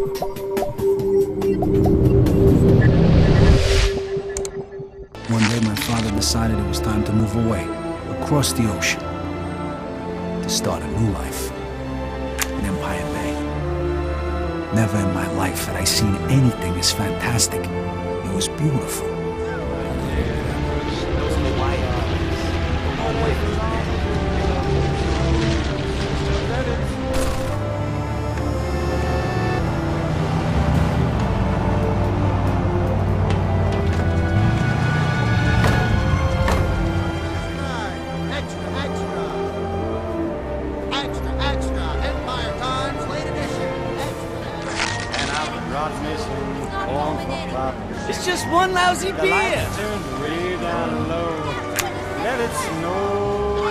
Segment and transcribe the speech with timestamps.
[0.00, 0.08] One
[5.50, 7.68] day, my father decided it was time to move away,
[8.22, 9.00] across the ocean,
[10.42, 13.34] to start a new life in Empire Bay.
[14.74, 17.60] Never in my life had I seen anything as fantastic.
[17.62, 19.09] It was beautiful.
[48.08, 49.30] It's just one lousy The beer.
[49.30, 51.30] lights turned way down low.
[52.24, 53.64] Let it snow.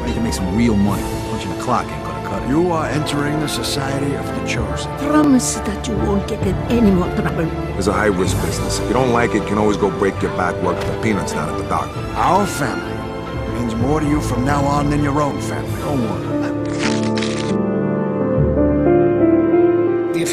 [0.00, 1.02] Ready to make some real money.
[1.30, 2.48] Punching the clock ain't gonna cut it.
[2.50, 4.90] You are entering the society of the chosen.
[4.98, 7.48] Promise that you won't get in any more trouble.
[7.78, 8.78] It's a high risk business.
[8.80, 11.32] If you don't like it, you can always go break your back working for peanuts
[11.32, 11.88] down at the dock.
[12.16, 12.94] Our family
[13.58, 15.70] means more to you from now on than your own family.
[15.80, 16.93] Don't worry.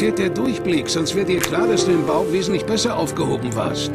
[0.02, 3.92] Fehlt der Durchblick, sonst wird dir klar, dass du im Bau wesentlich besser aufgehoben warst.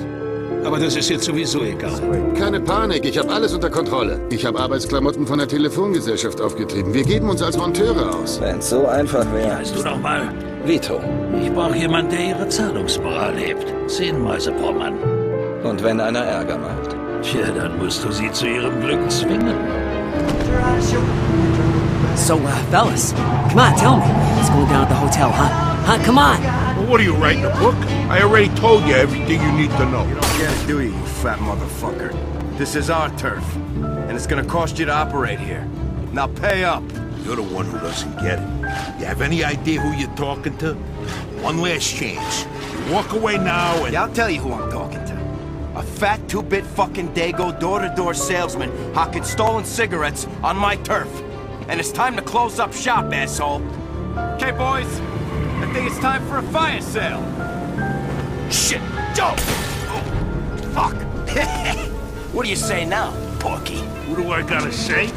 [0.63, 1.99] Aber das ist jetzt sowieso egal.
[2.33, 4.17] Keine Panik, ich habe alles unter Kontrolle.
[4.29, 6.93] Ich habe Arbeitsklamotten von der Telefongesellschaft aufgetrieben.
[6.93, 8.39] Wir geben uns als Monteure aus.
[8.39, 9.59] Wenn's so einfach wäre.
[9.59, 10.29] Weißt du doch mal,
[10.63, 11.01] Vito.
[11.43, 13.65] ich brauche jemanden, der ihre Zahlungsmoral lebt.
[13.87, 14.93] Zehnmäusepommern.
[15.65, 16.95] Und wenn einer Ärger macht?
[17.21, 19.57] Tja, dann musst du sie zu ihrem Glück zwingen.
[22.15, 23.13] So, uh, fellas,
[23.49, 24.05] come on, tell me.
[24.37, 25.66] What's going down at the hotel, huh?
[25.87, 26.03] Huh?
[26.03, 26.43] Come on.
[26.43, 27.75] Well, what are you writing a book?
[28.11, 30.05] I already told you everything you need to know.
[30.05, 32.11] You don't get it, do you, you fat motherfucker?
[32.57, 35.63] This is our turf, and it's gonna cost you to operate here.
[36.11, 36.83] Now pay up.
[37.23, 38.99] You're the one who doesn't get it.
[38.99, 40.73] You have any idea who you're talking to?
[41.41, 42.45] One last chance.
[42.73, 43.93] You walk away now and...
[43.93, 45.73] Yeah, I'll tell you who I'm talking to.
[45.77, 51.07] A fat two-bit fucking Dago door-to-door salesman hocking stolen cigarettes on my turf.
[51.69, 53.61] And it's time to close up shop, asshole.
[54.33, 55.16] Okay, boys.
[55.77, 57.21] I think it's time for a fire sale.
[58.49, 58.81] Shit,
[59.13, 59.35] Joe!
[59.37, 60.01] Oh,
[60.73, 60.95] fuck.
[62.33, 63.77] what do you say now, Porky?
[64.07, 65.11] What do I gotta say?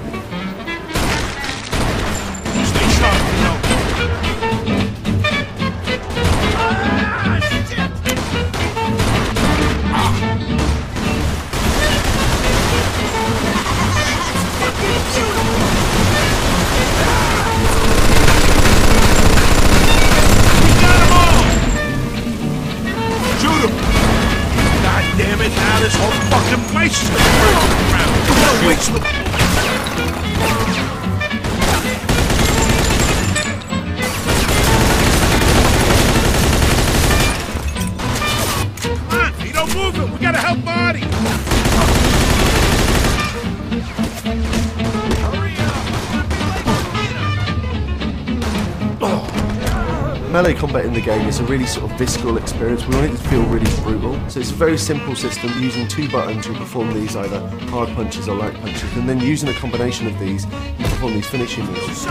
[26.59, 27.17] Place the.
[28.29, 28.45] Come
[39.21, 40.11] on, Vito, move it!
[40.13, 40.80] We gotta help Marty!
[50.31, 52.87] Melee combat in the game is a really sort of visceral experience.
[52.87, 54.15] We want it to feel really brutal.
[54.31, 58.29] So it's a very simple system using two buttons you perform these either hard punches
[58.29, 62.07] or light punches and then using a combination of these you perform these finishing moves.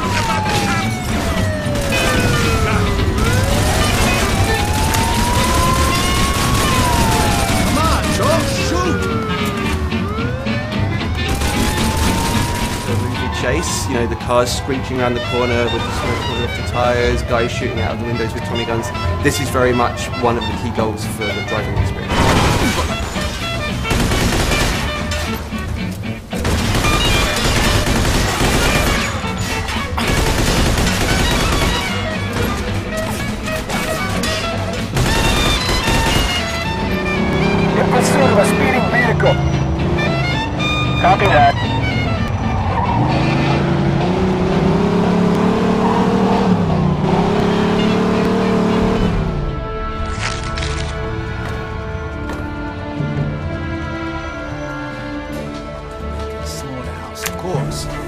[13.89, 17.23] You know, the cars screeching around the corner with the smoke coming off the tyres,
[17.23, 18.87] guys shooting out of the windows with Tommy guns.
[19.23, 22.13] This is very much one of the key goals for the driving experience.
[37.89, 39.33] Pursuit of a speeding vehicle.
[41.01, 41.58] Copy that.
[57.49, 57.98] Slaughterhouse,